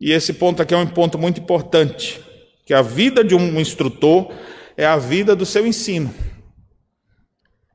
[0.02, 2.20] E esse ponto aqui é um ponto muito importante,
[2.66, 4.34] que a vida de um instrutor
[4.76, 6.14] é a vida do seu ensino.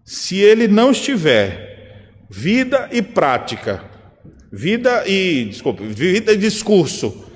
[0.04, 3.95] Se ele não estiver vida e prática,
[4.56, 7.26] vida e, desculpe, vida e discurso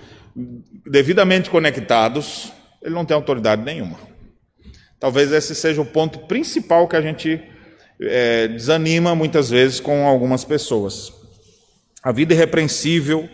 [0.86, 2.50] devidamente conectados,
[2.82, 3.98] ele não tem autoridade nenhuma.
[4.98, 7.38] Talvez esse seja o ponto principal que a gente
[8.00, 11.12] é, desanima muitas vezes com algumas pessoas.
[12.02, 13.28] A vida irrepreensível,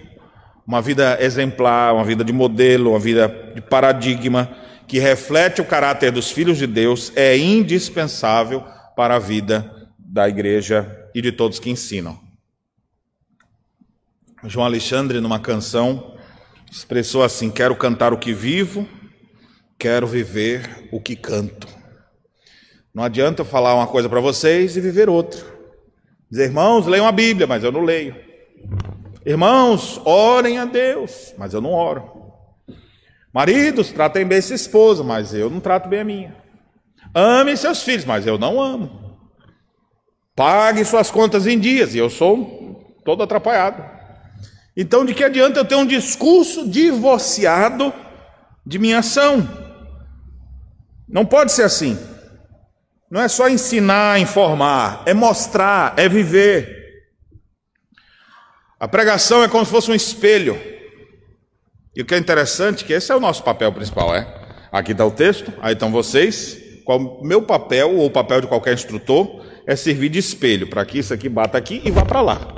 [0.67, 4.51] uma vida exemplar, uma vida de modelo, uma vida de paradigma,
[4.89, 8.65] que reflete o caráter dos filhos de Deus, é indispensável
[8.97, 12.26] para a vida da igreja e de todos que ensinam.
[14.45, 16.17] João Alexandre, numa canção,
[16.71, 18.89] expressou assim: Quero cantar o que vivo
[19.79, 21.69] Quero viver o que canto.
[22.95, 25.39] Não adianta eu falar uma coisa para vocês e viver outra.
[26.31, 28.17] Dizer, irmãos, leiam a Bíblia, mas eu não leio.
[29.25, 32.11] Irmãos, orem a Deus, mas eu não oro.
[33.35, 36.37] Maridos, tratem bem sua esposa, mas eu não trato bem a minha.
[37.15, 39.19] Ame seus filhos, mas eu não amo.
[40.35, 43.96] Pague suas contas em dias, e eu sou todo atrapalhado.
[44.77, 47.93] Então, de que adianta eu ter um discurso divorciado
[48.65, 49.49] de minha ação?
[51.09, 51.99] Não pode ser assim.
[53.11, 56.77] Não é só ensinar, informar, é mostrar, é viver.
[58.79, 60.61] A pregação é como se fosse um espelho.
[61.95, 64.27] E o que é interessante é que esse é o nosso papel principal, é.
[64.71, 66.59] Aqui está o texto, aí estão vocês.
[66.85, 70.99] Qual meu papel ou o papel de qualquer instrutor é servir de espelho para que
[70.99, 72.56] isso aqui bata aqui e vá para lá.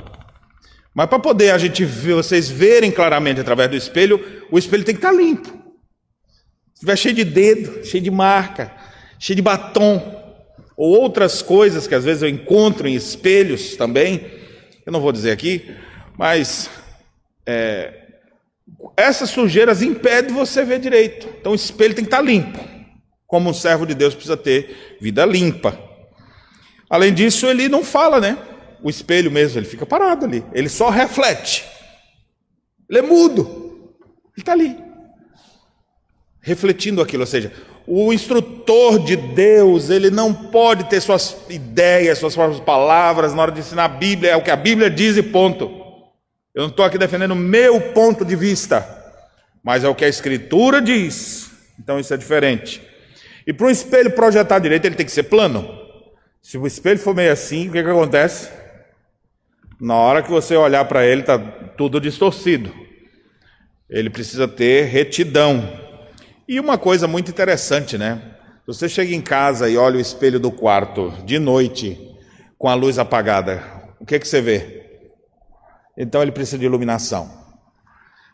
[0.93, 4.95] Mas para poder a gente ver, vocês verem claramente através do espelho, o espelho tem
[4.95, 5.59] que estar tá limpo
[6.79, 8.73] estiver cheio de dedo, cheio de marca,
[9.19, 10.17] cheio de batom,
[10.77, 14.25] ou outras coisas que às vezes eu encontro em espelhos também,
[14.85, 15.75] eu não vou dizer aqui,
[16.17, 16.69] mas
[17.45, 17.93] é,
[18.95, 21.27] essas sujeiras impedem você ver direito.
[21.37, 22.59] Então o espelho tem que estar limpo.
[23.27, 25.77] Como um servo de Deus precisa ter vida limpa.
[26.89, 28.37] Além disso, ele não fala, né?
[28.81, 30.43] O espelho mesmo, ele fica parado ali.
[30.53, 31.65] Ele só reflete.
[32.89, 33.93] Ele é mudo.
[34.35, 34.77] Ele está ali.
[36.41, 37.23] Refletindo aquilo.
[37.23, 37.51] Ou seja,
[37.85, 43.51] o instrutor de Deus, ele não pode ter suas ideias, suas próprias palavras na hora
[43.51, 45.79] de ensinar a Bíblia, é o que a Bíblia diz e ponto.
[46.53, 48.87] Eu não estou aqui defendendo o meu ponto de vista,
[49.63, 51.49] mas é o que a Escritura diz.
[51.79, 52.81] Então isso é diferente.
[53.45, 55.67] E para um espelho projetar direito, ele tem que ser plano.
[56.41, 58.49] Se o espelho for meio assim, o que, que acontece?
[59.79, 62.69] Na hora que você olhar para ele, está tudo distorcido.
[63.89, 65.67] Ele precisa ter retidão.
[66.47, 68.21] E uma coisa muito interessante, né?
[68.67, 72.09] Você chega em casa e olha o espelho do quarto de noite
[72.57, 73.63] com a luz apagada,
[73.99, 74.85] o que, que você vê?
[75.97, 77.31] Então ele precisa de iluminação.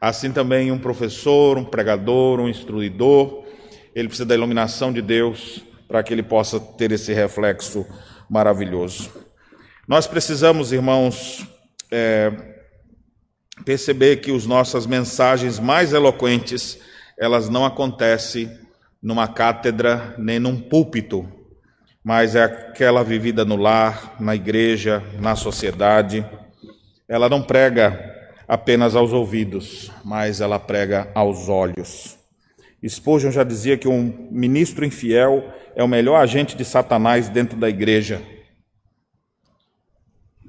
[0.02, 3.46] Assim também um professor, um pregador, um instruidor,
[3.94, 7.86] ele precisa da iluminação de Deus para que ele possa ter esse reflexo
[8.30, 9.25] maravilhoso.
[9.88, 11.46] Nós precisamos, irmãos,
[11.92, 12.32] é,
[13.64, 16.80] perceber que as nossas mensagens mais eloquentes
[17.16, 18.52] elas não acontecem
[19.02, 21.30] numa cátedra nem num púlpito,
[22.04, 26.26] mas é aquela vivida no lar, na igreja, na sociedade.
[27.08, 28.12] Ela não prega
[28.48, 32.18] apenas aos ouvidos, mas ela prega aos olhos.
[32.84, 37.70] Spurgeon já dizia que um ministro infiel é o melhor agente de Satanás dentro da
[37.70, 38.22] igreja.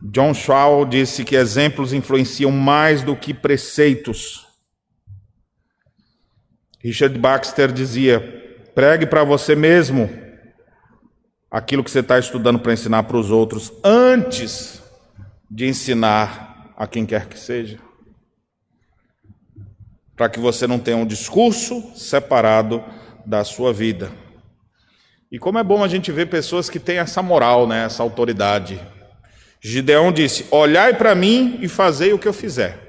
[0.02, 4.46] John Shaw disse que exemplos influenciam mais do que preceitos.
[6.80, 8.20] Richard Baxter dizia:
[8.74, 10.08] pregue para você mesmo
[11.50, 14.82] aquilo que você está estudando para ensinar para os outros, antes
[15.50, 17.78] de ensinar a quem quer que seja.
[20.14, 22.84] Para que você não tenha um discurso separado
[23.24, 24.10] da sua vida.
[25.30, 28.80] E como é bom a gente ver pessoas que têm essa moral, né, essa autoridade.
[29.60, 32.86] Gideão disse: Olhai para mim e fazei o que eu fizer.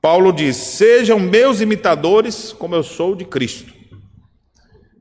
[0.00, 3.72] Paulo diz: Sejam meus imitadores, como eu sou de Cristo.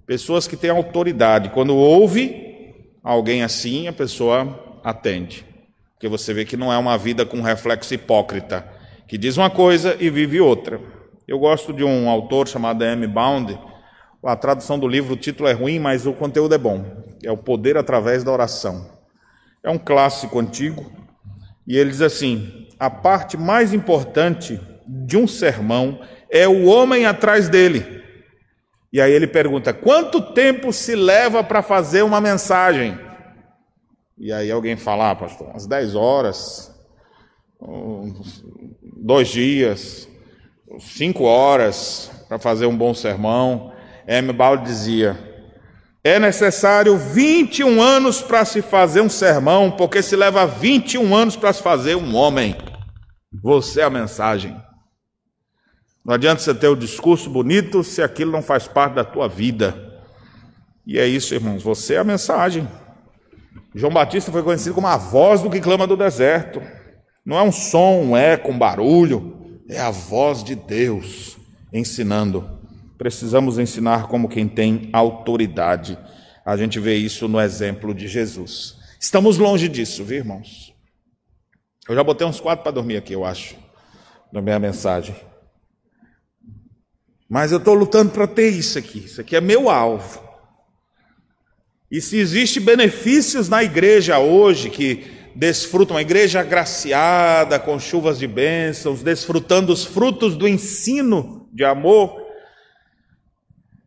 [0.06, 1.50] Pessoas que têm autoridade.
[1.50, 5.46] Quando ouve alguém assim, a pessoa atende.
[5.94, 8.68] Porque você vê que não é uma vida com reflexo hipócrita,
[9.08, 10.82] que diz uma coisa e vive outra.
[11.28, 13.06] Eu gosto de um autor chamado M.
[13.06, 13.60] Bound.
[14.24, 16.84] A tradução do livro, o título é ruim, mas o conteúdo é bom.
[17.24, 18.99] É o poder através da oração.
[19.64, 20.92] É um clássico antigo.
[21.68, 26.00] E ele diz assim: a parte mais importante de um sermão
[26.30, 28.04] é o homem atrás dele.
[28.92, 32.98] E aí ele pergunta: quanto tempo se leva para fazer uma mensagem?
[34.18, 36.74] E aí alguém fala: ah, pastor, umas 10 horas,
[38.82, 40.08] dois dias,
[40.80, 43.74] cinco horas para fazer um bom sermão.
[44.08, 44.34] M.
[44.34, 45.29] Balde dizia:
[46.04, 51.52] é necessário 21 anos para se fazer um sermão, porque se leva 21 anos para
[51.52, 52.56] se fazer um homem.
[53.44, 54.56] Você é a mensagem.
[56.06, 60.02] Não adianta você ter o discurso bonito se aquilo não faz parte da tua vida.
[60.88, 62.68] E é isso, irmãos, você é a mensagem.
[63.76, 66.62] João Batista foi conhecido como a voz do que clama do deserto.
[67.26, 71.38] Não é um som, um eco, um barulho, é a voz de Deus
[71.72, 72.59] ensinando.
[73.00, 75.98] Precisamos ensinar como quem tem autoridade.
[76.46, 78.76] A gente vê isso no exemplo de Jesus.
[79.00, 80.76] Estamos longe disso, viu, irmãos?
[81.88, 83.56] Eu já botei uns quatro para dormir aqui, eu acho,
[84.34, 85.16] na minha mensagem.
[87.30, 89.00] Mas eu estou lutando para ter isso aqui.
[89.00, 90.22] Isso aqui é meu alvo.
[91.90, 98.28] E se existe benefícios na igreja hoje que desfrutam, uma igreja agraciada, com chuvas de
[98.28, 102.29] bênçãos, desfrutando os frutos do ensino de amor,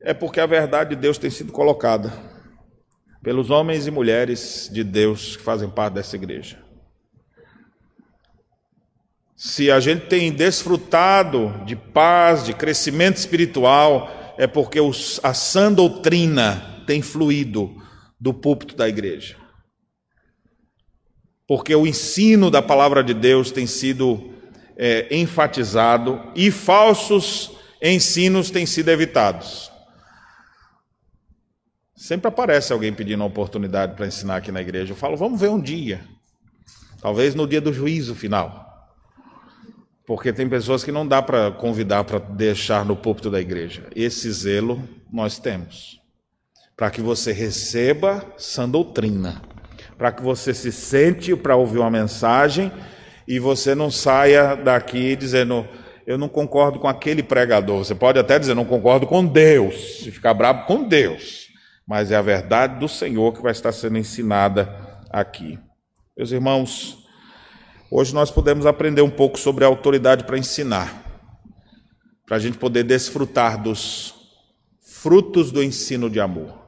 [0.03, 2.13] é porque a verdade de Deus tem sido colocada
[3.23, 6.59] pelos homens e mulheres de Deus que fazem parte dessa igreja.
[9.37, 14.79] Se a gente tem desfrutado de paz, de crescimento espiritual, é porque
[15.23, 17.75] a sã doutrina tem fluído
[18.21, 19.37] do púlpito da igreja.
[21.47, 24.33] Porque o ensino da palavra de Deus tem sido
[24.77, 29.72] é, enfatizado e falsos ensinos têm sido evitados.
[32.03, 34.91] Sempre aparece alguém pedindo oportunidade para ensinar aqui na igreja.
[34.91, 36.01] Eu falo, vamos ver um dia.
[37.01, 38.91] Talvez no dia do juízo final.
[40.05, 43.87] Porque tem pessoas que não dá para convidar para deixar no púlpito da igreja.
[43.95, 44.83] Esse zelo
[45.13, 46.01] nós temos.
[46.77, 49.41] Para que você receba sã doutrina.
[49.97, 52.73] Para que você se sente para ouvir uma mensagem
[53.29, 55.69] e você não saia daqui dizendo:
[56.05, 57.79] eu não concordo com aquele pregador.
[57.79, 61.42] Você pode até dizer, não concordo com Deus, e ficar bravo com Deus.
[61.93, 64.75] Mas é a verdade do Senhor que vai estar sendo ensinada
[65.11, 65.59] aqui.
[66.17, 67.05] Meus irmãos,
[67.91, 71.05] hoje nós podemos aprender um pouco sobre a autoridade para ensinar,
[72.25, 74.15] para a gente poder desfrutar dos
[74.81, 76.59] frutos do ensino de amor.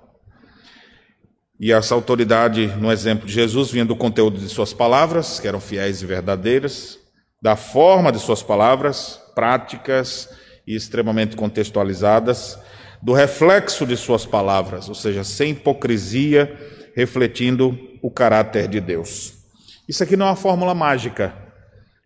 [1.59, 5.59] E essa autoridade, no exemplo de Jesus, vinha do conteúdo de suas palavras, que eram
[5.59, 6.99] fiéis e verdadeiras,
[7.41, 10.29] da forma de suas palavras, práticas
[10.67, 12.59] e extremamente contextualizadas,
[13.05, 16.51] do reflexo de suas palavras, ou seja, sem hipocrisia,
[16.97, 19.35] refletindo o caráter de Deus.
[19.87, 21.35] Isso aqui não é uma fórmula mágica.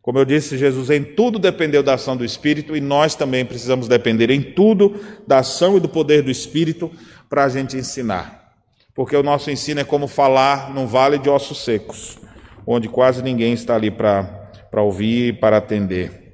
[0.03, 3.87] Como eu disse, Jesus em tudo dependeu da ação do Espírito e nós também precisamos
[3.87, 6.91] depender em tudo da ação e do poder do Espírito
[7.31, 8.57] para a gente ensinar.
[8.93, 12.19] Porque o nosso ensino é como falar num vale de ossos secos,
[12.67, 16.28] onde quase ninguém está ali para ouvir e para atender.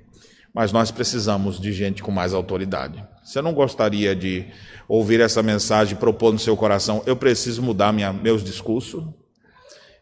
[0.54, 3.04] Mas nós precisamos de gente com mais autoridade.
[3.24, 4.46] Você não gostaria de
[4.86, 9.04] ouvir essa mensagem propor no seu coração: eu preciso mudar minha, meus discursos?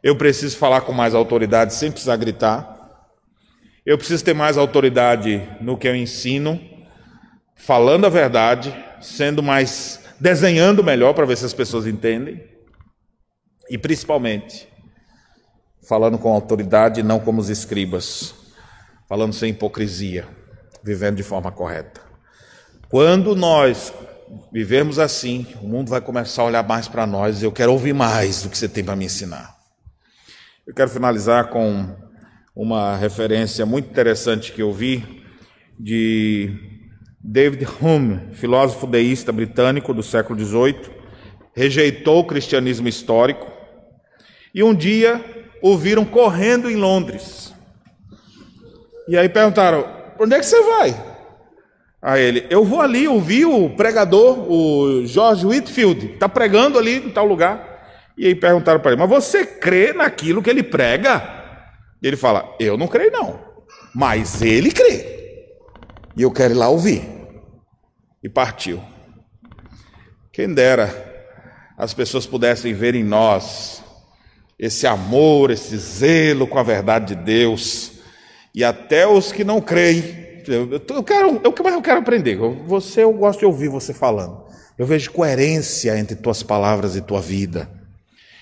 [0.03, 2.81] Eu preciso falar com mais autoridade sem precisar gritar?
[3.87, 6.61] Eu preciso ter mais autoridade no que eu ensino,
[7.57, 10.01] falando a verdade, sendo mais.
[10.21, 12.45] desenhando melhor para ver se as pessoas entendem?
[13.71, 14.69] E principalmente,
[15.89, 18.35] falando com autoridade não como os escribas,
[19.09, 20.42] falando sem hipocrisia,
[20.83, 22.01] vivendo de forma correta.
[22.89, 23.93] Quando nós
[24.53, 27.93] vivermos assim, o mundo vai começar a olhar mais para nós e eu quero ouvir
[27.93, 29.57] mais do que você tem para me ensinar.
[30.67, 31.95] Eu quero finalizar com
[32.55, 35.23] uma referência muito interessante que eu vi
[35.79, 36.55] de
[37.19, 40.91] David Hume, filósofo deísta britânico do século XVIII,
[41.55, 43.51] rejeitou o cristianismo histórico
[44.55, 45.25] e um dia
[45.63, 47.55] o viram correndo em Londres.
[49.09, 51.13] E aí perguntaram: onde é que você vai?
[52.01, 57.11] A ele: eu vou ali ouvir o pregador, o George Whitfield, está pregando ali em
[57.11, 57.71] tal lugar.
[58.17, 61.23] E aí perguntaram para ele: mas você crê naquilo que ele prega?
[62.03, 63.39] E ele fala: eu não creio não,
[63.95, 65.13] mas ele crê.
[66.17, 67.03] E eu quero ir lá ouvir.
[68.23, 68.81] E partiu.
[70.33, 71.13] Quem dera
[71.77, 73.83] as pessoas pudessem ver em nós
[74.59, 77.92] esse amor, esse zelo com a verdade de Deus.
[78.55, 82.37] E até os que não creem, eu quero, eu, eu quero aprender.
[82.67, 84.45] Você, eu gosto de ouvir você falando.
[84.79, 87.69] Eu vejo coerência entre tuas palavras e tua vida.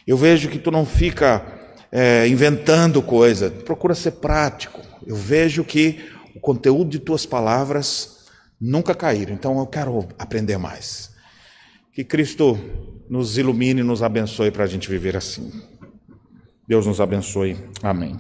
[0.07, 1.45] Eu vejo que tu não fica
[1.93, 4.81] é, inventando coisa, procura ser prático.
[5.07, 6.01] Eu vejo que
[6.35, 8.27] o conteúdo de tuas palavras
[8.61, 9.35] nunca caíram.
[9.35, 11.11] Então eu quero aprender mais.
[11.93, 12.59] Que Cristo
[13.09, 15.51] nos ilumine e nos abençoe para a gente viver assim.
[16.67, 17.57] Deus nos abençoe.
[17.83, 18.17] Amém.